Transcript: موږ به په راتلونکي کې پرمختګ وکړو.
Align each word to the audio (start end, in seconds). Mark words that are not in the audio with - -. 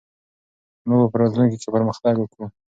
موږ 0.87 0.99
به 1.01 1.07
په 1.11 1.17
راتلونکي 1.21 1.57
کې 1.61 1.69
پرمختګ 1.75 2.15
وکړو. 2.19 2.45